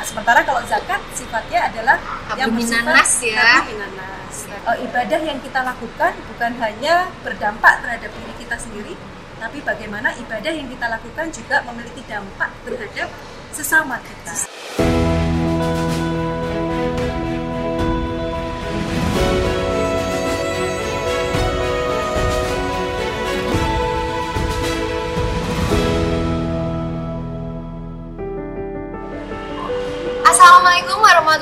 [0.00, 2.00] Nah, sementara kalau zakat sifatnya adalah
[2.32, 3.68] yang bersifat minanas ya.
[3.68, 4.36] minanas.
[4.48, 8.96] Eh, ibadah yang kita lakukan bukan hanya berdampak terhadap diri kita sendiri,
[9.36, 13.12] tapi bagaimana ibadah yang kita lakukan juga memiliki dampak terhadap
[13.52, 14.49] sesama kita.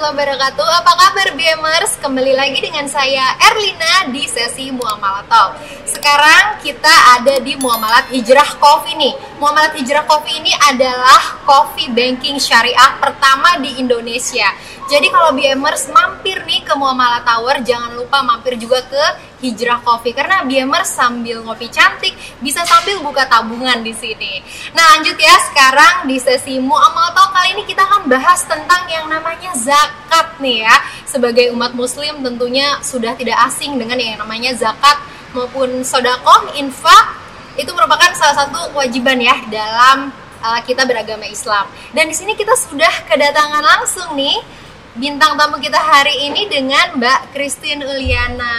[0.09, 0.69] Warahmatullahi wabarakatuh.
[0.81, 1.93] Apa kabar BMers?
[2.01, 5.61] Kembali lagi dengan saya Erlina di sesi Muamalat Talk.
[5.85, 6.89] Sekarang kita
[7.21, 9.13] ada di Muamalat Hijrah Coffee nih.
[9.37, 14.49] Muamalat Hijrah Coffee ini adalah coffee banking syariah pertama di Indonesia
[14.89, 19.05] Jadi kalau BMers mampir nih ke Muamalat Tower Jangan lupa mampir juga ke
[19.45, 24.43] Hijrah Coffee karena BMers sambil ngopi cantik bisa sambil buka tabungan di sini.
[24.75, 29.07] Nah, lanjut ya sekarang di sesi Muamal Talk kali ini kita akan bahas tentang yang
[29.07, 30.77] namanya zakat nih ya.
[31.07, 34.99] Sebagai umat muslim tentunya sudah tidak asing dengan yang namanya zakat
[35.31, 37.15] maupun sodakoh, infak
[37.55, 40.11] itu merupakan salah satu kewajiban ya dalam
[40.43, 41.67] uh, kita beragama Islam.
[41.95, 44.39] Dan di sini kita sudah kedatangan langsung nih
[44.99, 48.51] bintang tamu kita hari ini dengan Mbak Christine Uliana.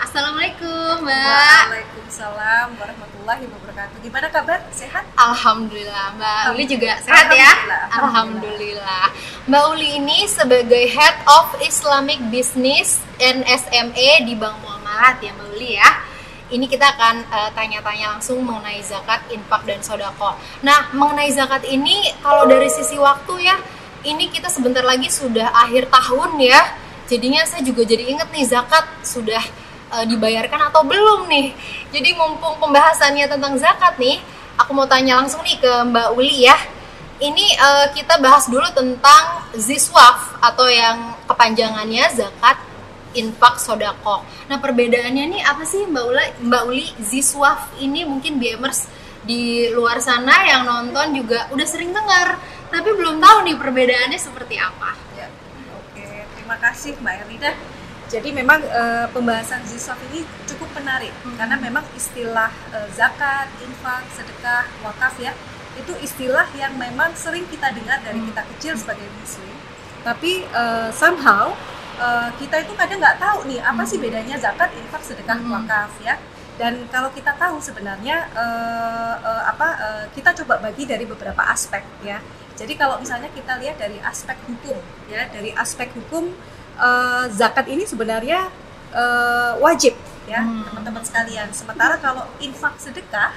[0.00, 1.64] Assalamualaikum Mbak.
[1.68, 4.00] Waalaikumsalam warahmatullahi wabarakatuh.
[4.00, 4.64] Gimana kabar?
[4.72, 5.04] Sehat?
[5.20, 7.44] Alhamdulillah Mbak Uli juga sehat ya.
[7.44, 7.84] Alhamdulillah.
[7.92, 9.04] Alhamdulillah.
[9.52, 15.48] Mbak Uli ini sebagai Head of Islamic Business and SME di Bank Muamalat ya Mbak
[15.52, 16.08] Uli ya.
[16.52, 20.40] Ini kita akan eh, tanya-tanya langsung mengenai zakat, infak dan sodako.
[20.64, 23.56] Nah, mengenai zakat ini kalau dari sisi waktu ya,
[24.02, 26.60] ini kita sebentar lagi sudah akhir tahun ya.
[27.06, 29.42] Jadinya saya juga jadi inget nih zakat sudah
[29.94, 31.54] eh, dibayarkan atau belum nih.
[31.94, 34.18] Jadi mumpung pembahasannya tentang zakat nih,
[34.58, 36.56] aku mau tanya langsung nih ke Mbak Uli ya.
[37.22, 42.58] Ini eh, kita bahas dulu tentang ziswaf atau yang kepanjangannya zakat
[43.12, 44.24] infak sodako.
[44.48, 46.26] Nah perbedaannya nih apa sih Mbak Uli?
[46.48, 48.88] Mbak Uli ziswaf ini mungkin BMers
[49.22, 52.42] di luar sana yang nonton juga udah sering dengar,
[52.72, 54.96] tapi belum tahu nih perbedaannya seperti apa.
[55.14, 55.28] Ya.
[55.76, 57.52] Oke, terima kasih Mbak Erlida.
[58.08, 61.36] Jadi memang eh, pembahasan zisaf ini cukup menarik Hmm.
[61.36, 65.32] karena memang istilah eh, zakat, infak, sedekah, wakaf ya
[65.72, 68.28] itu istilah yang memang sering kita dengar dari Hmm.
[68.28, 69.56] kita kecil sebagai muslim.
[70.04, 71.56] Tapi eh, somehow
[71.96, 75.52] eh, kita itu kadang nggak tahu nih apa sih bedanya zakat, infak, sedekah, Hmm.
[75.56, 76.20] wakaf ya.
[76.60, 79.31] Dan kalau kita tahu sebenarnya eh, eh,
[79.62, 82.18] apa eh, kita coba bagi dari beberapa aspek ya.
[82.58, 84.74] Jadi kalau misalnya kita lihat dari aspek hukum
[85.06, 86.34] ya, dari aspek hukum
[86.76, 88.50] eh, zakat ini sebenarnya
[88.90, 90.62] eh, wajib ya Hmm.
[90.66, 91.50] teman-teman sekalian.
[91.50, 93.34] Sementara kalau infak sedekah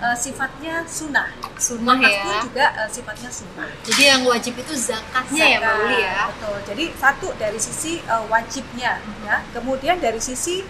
[0.00, 2.20] eh, sifatnya sunnah, Sunnah ya.
[2.20, 3.68] pun juga eh, sifatnya sunnah.
[3.88, 6.12] Jadi yang wajib itu zakatnya ya Mbak Uli ya.
[6.28, 6.56] Betul.
[6.68, 10.60] Jadi satu dari sisi eh, wajibnya ya, kemudian dari sisi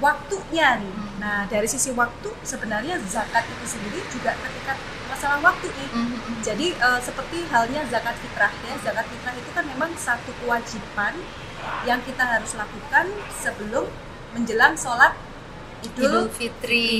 [0.00, 0.94] waktunya nih.
[1.22, 4.74] Nah, dari sisi waktu sebenarnya zakat itu sendiri juga ketika
[5.06, 5.88] masalah waktu nih.
[5.94, 6.42] Mhm.
[6.42, 11.14] Jadi eh, seperti halnya zakat fitrah ya, zakat fitrah itu kan memang satu kewajiban
[11.86, 13.06] yang kita harus lakukan
[13.38, 13.86] sebelum
[14.34, 15.14] menjelang sholat
[15.82, 16.90] Idul idul Fitri.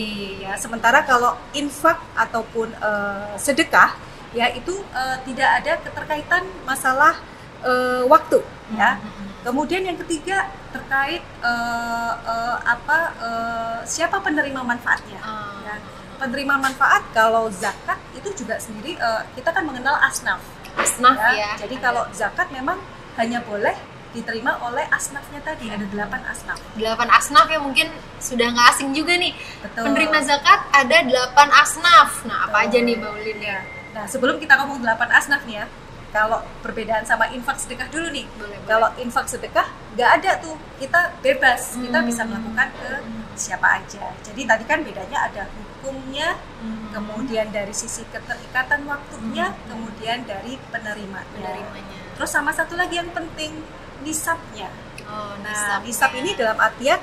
[0.46, 0.54] ya.
[0.54, 3.98] Sementara kalau infak ataupun eh, sedekah
[4.38, 7.18] ya itu eh, tidak ada keterkaitan masalah
[7.66, 8.38] eh, waktu
[8.78, 9.02] ya.
[9.02, 9.31] Mhm.
[9.42, 15.18] Kemudian yang ketiga terkait eh, eh, apa eh, siapa penerima manfaatnya.
[15.18, 15.58] Ah.
[15.66, 15.76] Ya.
[16.22, 20.38] Penerima manfaat kalau zakat itu juga sendiri eh, kita kan mengenal asnaf.
[20.78, 21.34] Asnaf ya.
[21.34, 21.50] ya.
[21.66, 22.78] Jadi kalau zakat memang
[23.18, 23.74] hanya boleh
[24.12, 26.60] diterima oleh asnafnya tadi ada delapan asnaf.
[26.76, 27.88] delapan asnaf ya mungkin
[28.20, 29.32] sudah nggak asing juga nih.
[29.64, 29.88] Betul.
[29.88, 32.20] Penerima zakat ada delapan asnaf.
[32.28, 32.68] Nah, apa Betul.
[32.68, 33.58] aja nih Mbak Ulin ya?
[33.92, 35.66] Nah sebelum kita ngomong delapan asnaf nih ya,
[36.12, 38.28] kalau perbedaan sama infak sedekah dulu nih.
[38.36, 38.68] Boleh, boleh.
[38.68, 42.06] Kalau infak sedekah nggak ada tuh, kita bebas, kita Hmm.
[42.06, 42.90] bisa melakukan ke
[43.34, 44.12] siapa aja.
[44.20, 46.92] Jadi tadi kan bedanya ada hukumnya, Hmm.
[46.92, 49.60] kemudian dari sisi keterikatan waktunya, Hmm.
[49.72, 51.26] kemudian dari penerimanya.
[51.32, 51.98] penerimanya.
[52.14, 53.64] Terus sama satu lagi yang penting
[54.04, 54.68] nisabnya.
[55.08, 57.00] Oh, Nah, nisab ini dalam artian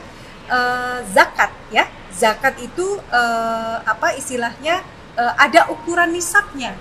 [0.50, 1.86] eh, zakat ya.
[2.10, 4.82] Zakat itu eh, apa istilahnya
[5.14, 6.74] eh, ada ukuran nisabnya.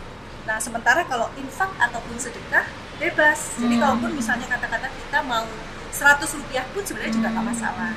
[0.48, 2.64] Nah, sementara kalau infak ataupun sedekah
[2.96, 3.60] bebas.
[3.60, 3.82] Jadi Hmm.
[3.84, 5.44] kalaupun misalnya kata-kata kita mau
[5.92, 7.92] 100 rupiah pun sebenarnya juga nggak masalah.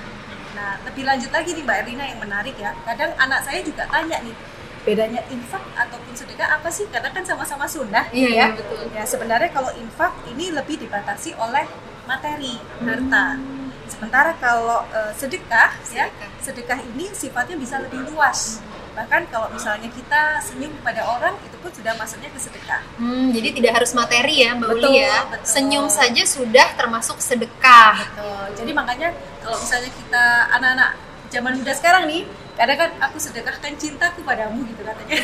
[0.51, 2.75] Nah, lebih lanjut lagi nih Mbak Erlina yang menarik ya.
[2.83, 4.35] Kadang anak saya juga tanya nih,
[4.83, 6.85] bedanya infak ataupun sedekah apa sih?
[6.91, 8.35] Karena kan sama-sama sunnah Iya, ya.
[8.35, 8.83] iya, betul.
[8.91, 11.65] Ya, sebenarnya kalau infak ini lebih dibatasi oleh
[12.03, 13.39] materi, harta.
[13.87, 16.29] Sementara kalau eh, sedekah, ya, Sedekah.
[16.43, 18.59] sedekah ini sifatnya bisa lebih luas.
[18.93, 23.49] Bahkan kalau misalnya kita senyum kepada orang itu pun sudah masuknya ke sedekah Hmm, jadi
[23.51, 25.15] tidak harus materi ya Mbak Betul, Uli ya.
[25.25, 25.39] betul.
[25.45, 27.95] Senyum saja sudah termasuk sedekah.
[28.05, 28.45] Betul.
[28.57, 29.09] jadi makanya
[29.39, 30.91] kalau misalnya kita anak-anak
[31.27, 32.23] zaman muda sekarang nih
[32.53, 35.15] kadang kan aku sedekahkan cintaku padamu gitu katanya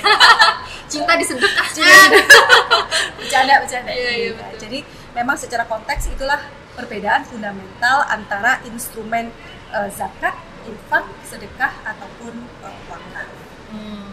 [0.92, 2.10] Cinta disedekahkan.
[3.18, 4.30] bercanda bercanda Iya, iya, Iya.
[4.34, 4.58] betul.
[4.60, 4.80] jadi
[5.14, 6.40] memang secara konteks itulah
[6.74, 9.30] perbedaan fundamental antara instrumen
[9.70, 10.34] eh, zakat
[10.64, 12.34] infak sedekah ataupun
[12.64, 13.28] eh, wakaf
[13.72, 14.08] Hmm.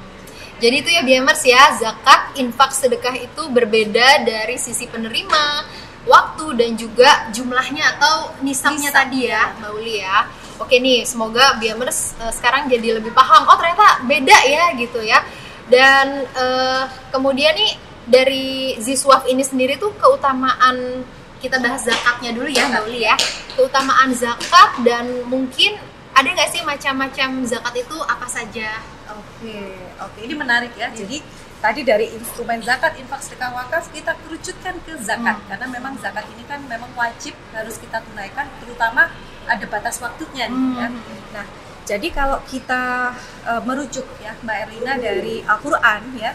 [0.63, 5.67] Jadi itu ya Biamers ya, zakat, infak, sedekah itu berbeda dari sisi penerima,
[6.05, 9.43] waktu dan juga jumlahnya atau nisabnya Nisab, tadi ya, ya.
[9.61, 10.17] Mbak Uli ya.
[10.63, 13.51] Oke nih, semoga Biamers eh, sekarang jadi lebih paham.
[13.51, 15.19] Oh ternyata beda ya gitu ya.
[15.67, 17.73] Dan eh, kemudian nih
[18.05, 21.03] dari Ziswaf ini sendiri tuh keutamaan
[21.41, 23.17] kita bahas zakatnya dulu ya Mbak Uli ya.
[23.59, 25.77] Keutamaan zakat dan mungkin
[26.15, 28.79] ada nggak sih macam-macam zakat itu apa saja?
[29.11, 29.59] Oke,
[29.99, 30.89] oke, ini menarik ya.
[30.95, 31.19] Jadi
[31.59, 35.47] tadi dari instrumen zakat, infak, sedekah, wakaf kita kerucutkan ke zakat Hmm.
[35.51, 39.11] karena memang zakat ini kan memang wajib harus kita tunaikan, terutama
[39.45, 40.89] ada batas waktunya nih ya.
[40.89, 41.03] Hmm.
[41.35, 41.47] Nah,
[41.85, 43.13] jadi kalau kita
[43.51, 46.33] eh, merujuk ya Mbak Erlina dari Al-Qur'an ya.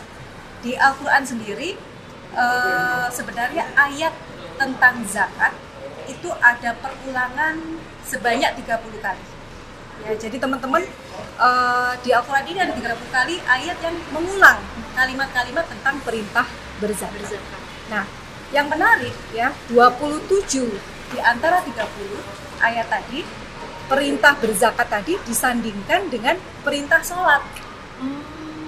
[0.60, 1.80] Di Al-Qur'an sendiri
[2.36, 4.12] eh, sebenarnya ayat
[4.60, 5.56] tentang zakat
[6.12, 7.56] itu ada perulangan
[8.04, 9.24] sebanyak 30 kali.
[10.08, 10.84] Ya, jadi teman-teman
[11.40, 14.60] eh, di Al-Qur'an ini ada 30 kali ayat yang mengulang
[14.96, 16.48] kalimat-kalimat tentang perintah
[16.80, 17.20] berzakat.
[17.20, 17.62] berzakat.
[17.92, 18.06] Nah,
[18.56, 20.72] yang menarik ya, 27
[21.10, 21.76] di antara 30
[22.64, 23.26] ayat tadi
[23.90, 27.42] perintah berzakat tadi disandingkan dengan perintah sholat.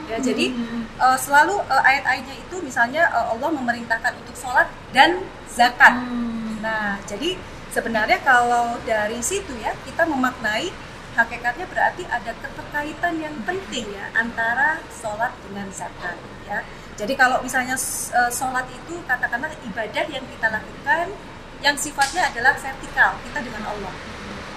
[0.09, 0.51] Ya, jadi
[0.99, 5.95] eh, selalu eh, ayat-ayatnya itu misalnya eh, Allah memerintahkan untuk sholat dan zakat.
[6.59, 7.39] Nah, jadi
[7.71, 10.67] sebenarnya kalau dari situ ya kita memaknai
[11.21, 16.17] hakikatnya berarti ada keterkaitan yang penting ya antara sholat dengan zakat
[16.49, 16.65] ya.
[16.97, 17.77] Jadi kalau misalnya
[18.13, 21.05] eh, sholat itu katakanlah ibadah yang kita lakukan
[21.61, 23.93] yang sifatnya adalah vertikal kita dengan Allah.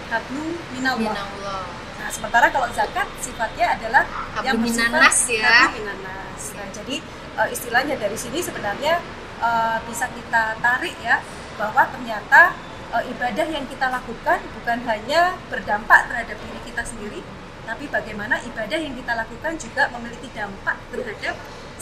[0.08, 1.14] Hablu minallah.
[1.16, 1.64] Minallah.
[2.00, 5.48] Nah, sementara kalau zakat sifatnya adalah Hablu yang bersifat minanas ya.
[5.48, 6.42] hablu minanas.
[6.56, 6.96] Nah, jadi
[7.40, 9.00] eh, istilahnya dari sini sebenarnya
[9.40, 11.20] eh, bisa kita tarik ya
[11.54, 12.56] bahwa ternyata
[12.94, 17.20] eh, ibadah yang kita lakukan bukan hanya berdampak terhadap diri kita sendiri,
[17.64, 21.34] tapi bagaimana ibadah yang kita lakukan juga memiliki dampak terhadap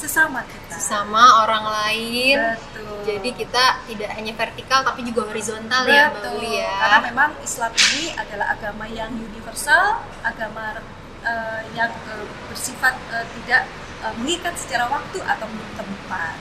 [0.02, 0.74] sesama kita.
[0.78, 2.38] Sesama orang lain.
[2.58, 2.98] Betul.
[3.06, 6.38] Jadi kita tidak hanya vertikal tapi juga horizontal ya Mbak Betul.
[6.42, 6.74] Uli ya.
[6.80, 10.80] Karena memang Islam ini adalah agama yang universal, agama
[11.22, 13.62] eh, yang eh, bersifat eh, tidak
[14.02, 15.46] eh, mengikat secara waktu atau
[15.78, 16.34] tempat.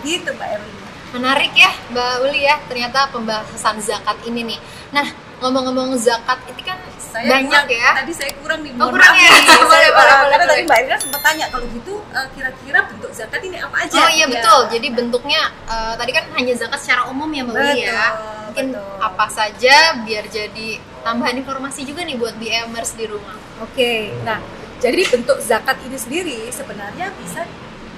[0.00, 0.81] Begitu Mbak Erlina.
[1.12, 4.58] Menarik ya Mbak Uli ya ternyata pembahasan zakat ini nih.
[4.90, 5.06] Nah
[5.38, 7.88] ngomong-ngomong zakat itu kan Saya banyak ya.
[7.92, 8.72] Tadi saya kurang nih.
[8.80, 9.28] Oh, kurang ya?
[9.28, 13.12] Boleh, boleh, eh, boleh, Karena tadi Mbak Erlina sempat tanya kalau gitu eh, kira-kira bentuk
[13.12, 13.92] zakat ini apa aja?
[13.94, 14.32] Oh iya Ya.
[14.32, 14.60] betul.
[14.72, 18.04] Jadi bentuknya eh, tadi kan hanya zakat secara umum ya Mbak Uli ya.
[18.48, 18.96] Mungkin betul.
[18.98, 20.68] apa saja biar jadi
[21.02, 23.36] tambahan informasi juga nih buat BMers di rumah.
[23.60, 24.40] Oke, nah
[24.78, 27.44] jadi bentuk zakat ini sendiri sebenarnya bisa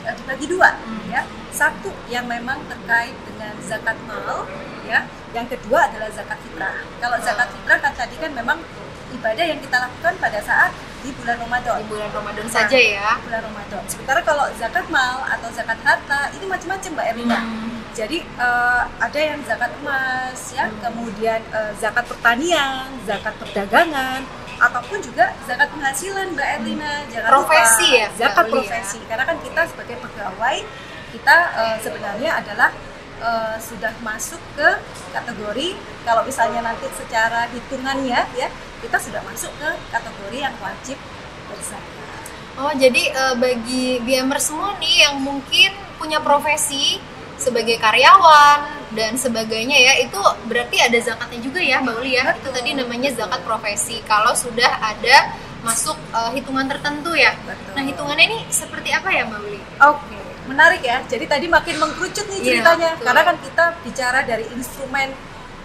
[0.02, 1.06] eh, dibagi dua, Hmm.
[1.08, 1.22] ya.
[1.54, 4.42] Satu yang memang terkait dengan zakat mal,
[4.82, 5.06] ya.
[5.30, 6.74] Yang kedua adalah zakat fitrah.
[6.98, 8.58] Kalau zakat fitrah kan tadi kan memang
[9.14, 10.70] ibadah yang kita lakukan pada saat
[11.02, 11.78] di bulan Ramadan.
[11.78, 13.10] Di bulan Ramadan Nah, saja ya.
[13.18, 13.82] di bulan Ramadan.
[13.86, 17.38] Sementara kalau zakat mal atau zakat harta ini macam-macam Mbak Erlina.
[17.38, 17.70] Hmm.
[17.94, 24.26] Jadi eh, ada yang zakat emas ya, kemudian eh, zakat pertanian, zakat perdagangan,
[24.58, 26.92] ataupun juga zakat penghasilan Mbak Erlina.
[27.14, 28.54] Jangan Profesi lupa, ya, zakat Uli ya?
[28.58, 28.98] profesi.
[29.06, 30.58] Karena kan kita sebagai pegawai
[31.14, 32.70] kita eh, sebenarnya adalah
[33.22, 34.68] eh, sudah masuk ke
[35.14, 38.48] kategori kalau misalnya nanti secara hitungannya ya
[38.82, 40.98] kita sudah masuk ke kategori yang wajib
[41.46, 42.04] berzakat.
[42.54, 46.98] Oh, jadi eh, bagi BMer semua nih yang mungkin punya profesi
[47.34, 52.30] sebagai karyawan dan sebagainya ya, itu berarti ada zakatnya juga ya, Mbak Uli ya.
[52.30, 52.54] Itu Betul.
[52.54, 53.98] tadi namanya zakat profesi.
[54.06, 55.34] Kalau sudah ada
[55.66, 57.34] masuk eh, hitungan tertentu ya.
[57.42, 57.72] Betul.
[57.74, 59.60] Nah, hitungannya ini seperti apa ya, Mbak Uli?
[59.82, 61.00] Oke, menarik ya.
[61.04, 62.90] Jadi tadi makin mengkerucut nih Iya, ceritanya.
[62.96, 63.04] betul.
[63.06, 65.08] Karena kan kita bicara dari instrumen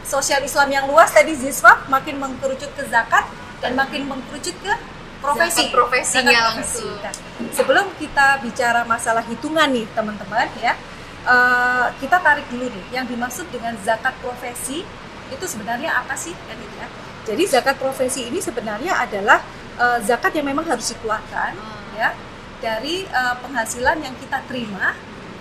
[0.04, 3.28] sosial Islam yang luas tadi Ziswa makin mengkerucut ke zakat
[3.60, 4.74] dan makin mengkerucut ke
[5.20, 5.68] profesi.
[5.68, 6.96] Zakat profesinya Zakat langsung.
[7.04, 7.14] Nah,
[7.52, 10.74] sebelum kita bicara masalah hitungan nih teman-teman ya,
[11.26, 14.82] eh, kita tarik dulu nih yang dimaksud dengan zakat profesi
[15.30, 16.88] itu sebenarnya apa sih kan ya.
[17.28, 19.44] Jadi zakat profesi ini sebenarnya adalah
[19.78, 21.96] eh, zakat yang memang harus dikeluarkan Hmm.
[21.96, 22.10] ya
[22.60, 24.96] dari eh, penghasilan yang kita terima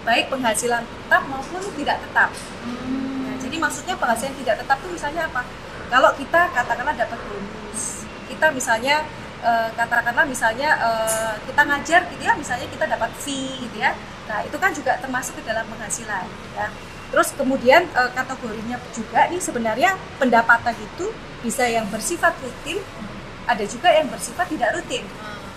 [0.06, 2.30] baik penghasilan tetap maupun tidak tetap.
[2.32, 5.42] Nah, jadi maksudnya penghasilan tidak tetap itu misalnya apa?
[5.88, 9.04] Kalau kita katakanlah dapat bonus, kita misalnya
[9.42, 13.94] uh, katakanlah misalnya uh, kita ngajar gitu ya misalnya kita dapat fee gitu ya
[14.28, 16.66] nah itu kan juga termasuk ke dalam penghasilan ya
[17.08, 21.08] terus kemudian uh, kategorinya juga nih sebenarnya pendapatan itu
[21.40, 22.82] bisa yang bersifat rutin
[23.48, 25.06] ada juga yang bersifat tidak rutin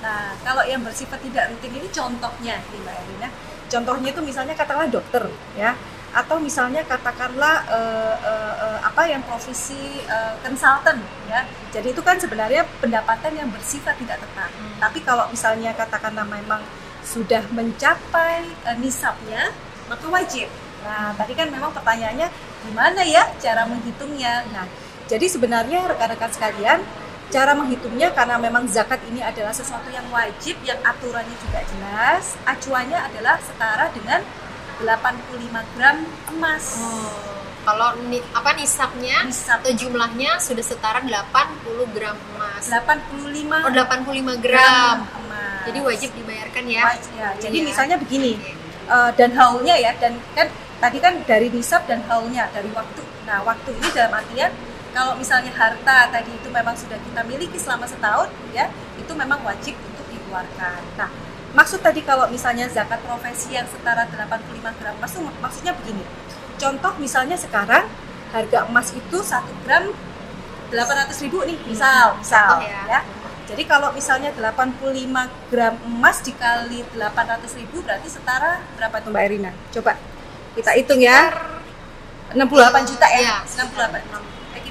[0.02, 3.30] nah kalau yang bersifat tidak rutin ini contohnya nih mbak Elina
[3.72, 5.24] contohnya itu misalnya katakanlah dokter
[5.56, 5.72] ya.
[6.12, 11.00] Atau misalnya katakanlah uh, uh, uh, apa yang profesi uh, consultant
[11.32, 11.48] ya.
[11.72, 14.76] Jadi itu kan sebenarnya pendapatan yang bersifat tidak tetap hmm.
[14.84, 16.60] tapi kalau misalnya katakanlah memang
[17.08, 19.56] sudah mencapai uh, nisabnya
[19.88, 20.52] maka wajib.
[20.84, 22.28] Nah tadi kan memang pertanyaannya
[22.68, 24.44] gimana ya cara menghitungnya?
[24.52, 24.68] Nah
[25.08, 26.84] jadi sebenarnya rekan-rekan sekalian
[27.32, 33.00] cara menghitungnya karena memang zakat ini adalah sesuatu yang wajib yang aturannya juga jelas acuannya
[33.00, 34.20] adalah setara dengan
[34.84, 35.98] 85 gram
[36.36, 36.66] emas.
[36.82, 37.32] Oh.
[37.62, 37.94] Kalau
[38.34, 39.62] apa nisabnya Nisab.
[39.62, 42.66] atau jumlahnya sudah setara 80 gram emas.
[42.66, 43.62] 85.
[43.62, 44.42] Oh, 85 gram.
[44.42, 45.62] gram emas.
[45.70, 46.84] Jadi wajib dibayarkan ya.
[46.90, 47.30] Wajib, ya.
[47.38, 47.68] Jadi iya.
[47.70, 48.34] misalnya begini.
[48.36, 48.54] Okay.
[48.90, 50.50] Uh, eh, dan haulnya ya dan kan
[50.82, 53.06] tadi kan dari nisab dan haulnya dari waktu.
[53.30, 54.52] Nah, waktu ini dalam artian
[54.92, 58.68] kalau misalnya harta tadi itu memang sudah kita miliki selama setahun ya,
[59.00, 60.80] itu memang wajib untuk dikeluarkan.
[61.00, 61.10] Nah,
[61.52, 66.04] maksud tadi kalau misalnya zakat profesi yang setara 85 gram emas itu maksudnya begini
[66.56, 67.84] contoh misalnya sekarang
[68.32, 69.92] harga emas itu satu gram
[70.72, 72.88] 800 ribu nih misal misal ya.
[72.88, 73.02] ya
[73.52, 79.52] jadi kalau misalnya 85 gram emas dikali 800 ribu berarti setara berapa tuh Mbak Erina?
[79.76, 80.00] Coba
[80.56, 81.36] kita hitung ya.
[82.32, 82.48] 68
[82.88, 83.20] juta ya.
[83.20, 84.08] ya 68.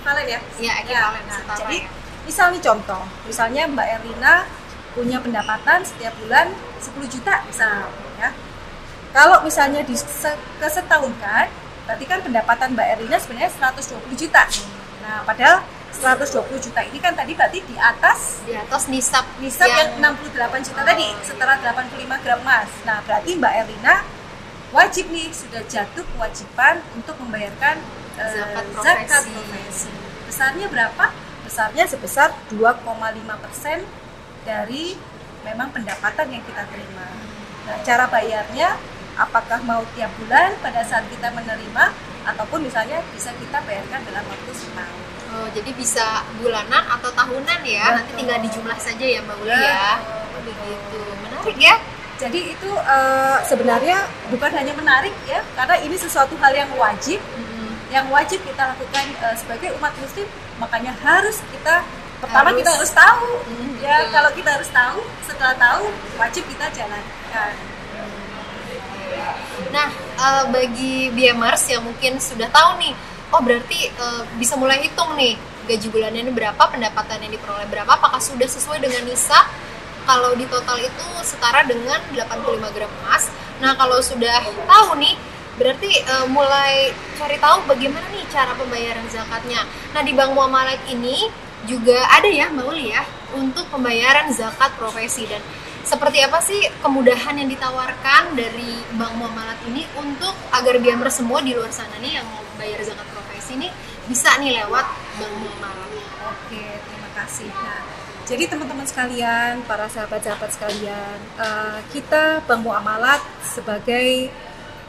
[0.00, 0.40] Ekivalen ya?
[0.56, 1.24] Iya, ekivalen.
[1.28, 1.78] Ya, nah, jadi
[2.24, 4.34] misal nih contoh, misalnya Mbak Erina
[4.96, 6.48] punya pendapatan setiap bulan
[6.80, 7.84] 10 juta misal
[8.16, 8.32] ya.
[9.12, 9.92] Kalau misalnya di
[10.56, 11.46] kesetahunkan,
[11.84, 14.48] berarti kan pendapatan Mbak Erina sebenarnya 120 juta.
[15.04, 15.60] Nah, padahal
[15.92, 20.64] 120 juta ini kan tadi berarti di atas di atas nisab nisab yang, yang 68
[20.70, 22.70] juta oh, tadi setara 85 gram emas.
[22.88, 23.94] Nah, berarti Mbak Erina
[24.72, 27.82] wajib nih sudah jatuh kewajiban untuk membayarkan
[28.18, 28.86] zakat, profesi.
[28.86, 29.90] zakat profesi.
[30.26, 31.04] Besarnya berapa?
[31.46, 33.78] Besarnya sebesar 2,5 persen
[34.46, 34.94] dari
[35.44, 37.06] memang pendapatan yang kita terima.
[37.66, 38.76] Nah, cara bayarnya
[39.18, 41.84] apakah mau tiap bulan pada saat kita menerima
[42.24, 45.02] ataupun misalnya bisa kita bayarkan dalam waktu setahun.
[45.30, 47.86] Oh, jadi bisa bulanan atau tahunan ya.
[47.86, 47.96] Betul.
[48.02, 49.90] Nanti tinggal dijumlah saja ya Mbak Uli ya.
[50.34, 51.00] Oh, begitu.
[51.22, 51.76] Menarik ya.
[52.20, 57.49] Jadi itu uh, sebenarnya bukan hanya menarik ya, karena ini sesuatu hal yang wajib, hmm.
[57.90, 60.26] Yang wajib kita lakukan uh, sebagai umat muslim,
[60.62, 61.82] makanya harus kita
[62.20, 62.58] pertama harus.
[62.60, 64.12] kita harus tahu hmm, ya betul.
[64.12, 65.84] kalau kita harus tahu setelah tahu
[66.20, 67.52] wajib kita jalankan
[69.72, 69.88] nah
[70.20, 72.92] uh, bagi BMers yang mungkin sudah tahu nih
[73.32, 77.88] oh berarti uh, bisa mulai hitung nih gaji bulannya ini berapa pendapatan yang diperoleh berapa
[77.88, 79.48] apakah sudah sesuai dengan nisab
[80.04, 85.14] kalau di total itu setara dengan 85 gram emas nah kalau sudah tahu nih
[85.60, 86.88] berarti uh, mulai
[87.20, 91.28] cari tahu bagaimana nih cara pembayaran zakatnya nah di bank muamalat ini
[91.68, 93.04] juga ada ya Mbak Uli ya
[93.36, 95.44] untuk pembayaran zakat profesi dan
[95.80, 101.56] seperti apa sih kemudahan yang ditawarkan dari Bank Muamalat ini untuk agar biar semua di
[101.56, 103.68] luar sana nih yang mau bayar zakat profesi ini
[104.06, 104.86] bisa nih lewat
[105.16, 105.90] Bank Muamalat.
[106.30, 107.48] Oke, terima kasih.
[107.48, 107.80] Nah,
[108.28, 114.28] jadi teman-teman sekalian, para sahabat-sahabat sekalian, uh, kita Bank Muamalat sebagai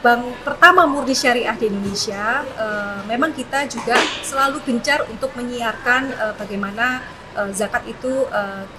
[0.02, 3.94] bank pertama murni syariah di Indonesia, uh, memang kita juga
[4.26, 7.06] selalu gencar untuk menyiarkan uh, bagaimana
[7.38, 8.26] uh, zakat itu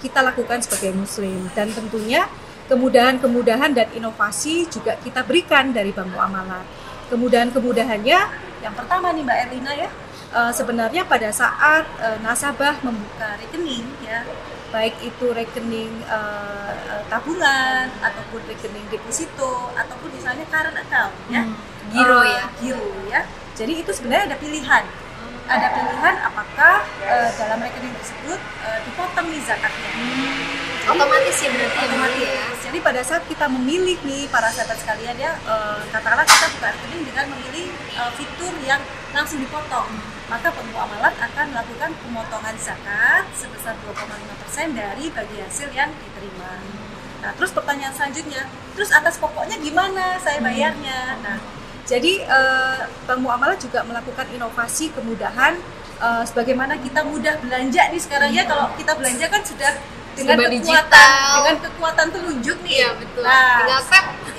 [0.04, 2.28] kita lakukan sebagai muslim dan tentunya
[2.68, 6.64] kemudahan-kemudahan dan inovasi juga kita berikan dari Bank Muamalat.
[7.08, 8.20] Kemudahan-kemudahannya
[8.64, 9.90] yang pertama nih Mbak Erlina ya,
[10.56, 11.84] sebenarnya pada saat
[12.24, 14.24] nasabah membuka rekening ya
[14.74, 16.74] baik itu rekening uh,
[17.06, 21.46] tabungan ataupun rekening deposito ataupun misalnya current account ya.
[21.46, 21.54] Hmm,
[21.94, 22.44] giro uh, ya.
[22.58, 23.22] giro ya.
[23.54, 24.82] Jadi itu sebenarnya ada pilihan.
[25.46, 29.90] Ada pilihan apakah uh, dalam rekening tersebut uh, dipotong nih zakatnya.
[29.94, 30.42] Hmm.
[30.84, 32.28] otomatis ya berarti ya, otomatis.
[32.28, 32.44] Ya.
[32.68, 37.02] jadi pada saat kita memilih nih para sahabat sekalian ya uh, katakanlah kita buka rekening
[37.08, 38.82] dengan memilih uh, fitur yang
[39.14, 39.86] langsung dipotong.
[39.86, 46.60] hmm maka amalat akan melakukan pemotongan zakat sebesar 2,5% dari bagi hasil yang diterima.
[47.24, 50.46] Nah, terus pertanyaan selanjutnya, terus atas pokoknya gimana saya hmm.
[50.48, 51.00] bayarnya?
[51.20, 51.38] Nah,
[51.84, 55.56] jadi eh, Bank Muamalah juga melakukan inovasi kemudahan
[56.00, 59.72] eh, sebagaimana kita mudah belanja nih sekarang ya kalau kita belanja kan sudah
[60.14, 61.32] dengan kekuatan digital.
[61.42, 62.74] dengan kekuatan telunjuk nih.
[62.80, 63.22] Iya, betul.
[63.26, 63.82] Nah, tinggal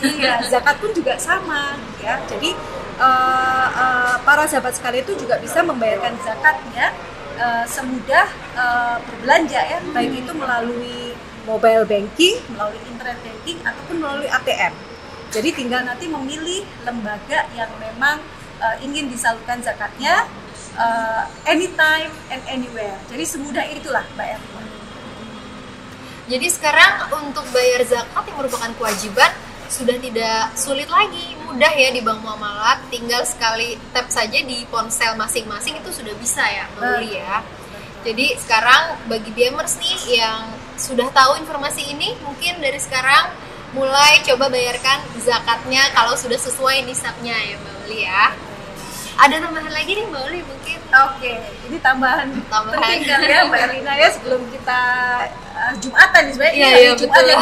[0.06, 2.20] Iya, zakat pun juga sama ya.
[2.28, 2.52] Jadi
[3.00, 6.92] uh, uh, para sahabat sekalian itu juga bisa membayarkan zakatnya
[7.40, 14.30] uh, semudah uh, berbelanja ya, baik itu melalui mobile banking, melalui internet banking ataupun melalui
[14.30, 14.74] ATM.
[15.30, 18.24] Jadi tinggal nanti memilih lembaga yang memang
[18.64, 20.26] uh, ingin disalurkan zakatnya
[20.80, 22.96] uh, anytime and anywhere.
[23.12, 24.62] Jadi semudah itulah Mbak Erma.
[26.26, 29.30] Jadi sekarang untuk bayar zakat yang merupakan kewajiban
[29.68, 35.18] sudah tidak sulit lagi, mudah ya di Bank Muamalat, tinggal sekali tap saja di ponsel
[35.18, 37.42] masing-masing itu sudah bisa ya, beli ya.
[38.06, 43.34] Jadi sekarang bagi BMers nih yang sudah tahu informasi ini, mungkin dari sekarang
[43.74, 48.26] mulai coba bayarkan zakatnya kalau sudah sesuai nisabnya ya Mbak Uli ya.
[49.16, 50.78] Ada tambahan lagi nih Mbak Uli mungkin?
[50.92, 51.34] Oke,
[51.72, 52.84] ini tambahan, tambahan.
[52.84, 54.80] penting ya Mbak Erlina ya sebelum kita
[55.56, 57.42] uh, Jumatan nih sebenarnya ya, ya, Jumat yang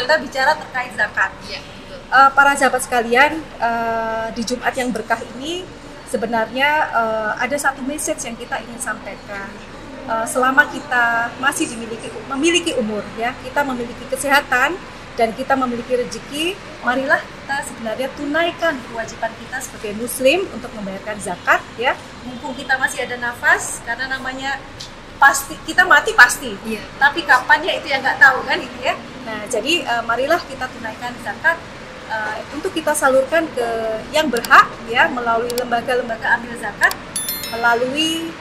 [0.00, 1.30] kita bicara terkait zakat.
[1.44, 1.60] Ya,
[2.08, 5.68] uh, para sahabat sekalian uh, di Jumat yang berkah ini
[6.08, 9.48] sebenarnya uh, ada satu message yang kita ingin sampaikan.
[10.10, 14.74] Uh, selama kita masih dimiliki memiliki umur ya, kita memiliki kesehatan
[15.20, 21.60] dan kita memiliki rezeki, marilah kita sebenarnya tunaikan kewajiban kita sebagai muslim untuk membayarkan zakat
[21.76, 21.96] ya.
[22.24, 24.60] Mumpung kita masih ada nafas karena namanya
[25.20, 26.56] pasti kita mati pasti.
[26.64, 26.80] Iya.
[26.96, 28.94] Tapi kapannya itu yang nggak tahu kan itu ya.
[29.28, 31.60] Nah, jadi uh, marilah kita tunaikan zakat
[32.08, 33.68] uh, untuk kita salurkan ke
[34.10, 36.92] yang berhak ya melalui lembaga-lembaga ambil zakat
[37.52, 38.32] melalui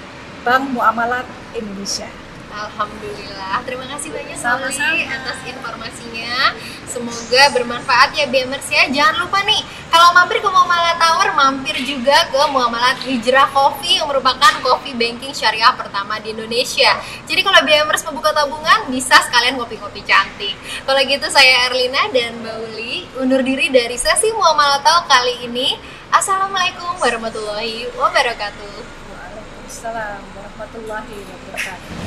[0.48, 2.08] Bank Muamalat Indonesia.
[2.50, 3.62] Alhamdulillah.
[3.62, 6.58] Terima kasih banyak Sally atas informasinya.
[6.89, 8.89] Semoga bermanfaat ya BMers ya.
[8.89, 9.62] Jangan lupa nih,
[9.94, 15.29] kalau mampir ke Muamalat Tower, mampir juga ke Muamalat Hijrah Coffee yang merupakan coffee banking
[15.29, 16.98] syariah pertama di Indonesia.
[17.29, 20.58] Jadi kalau BMers membuka tabungan, bisa sekalian kopi-kopi cantik.
[20.89, 25.77] Kalau gitu saya Erlina dan Mbak Uli undur diri dari sesi Muamalat Tower kali ini.
[26.10, 28.74] Assalamualaikum warahmatullahi wabarakatuh.
[29.13, 31.99] Waalaikumsalam warahmatullahi wabarakatuh.